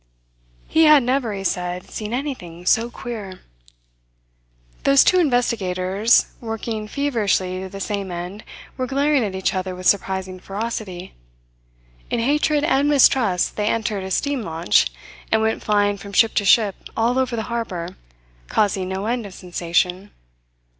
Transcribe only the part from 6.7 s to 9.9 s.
feverishly to the same end were glaring at each other with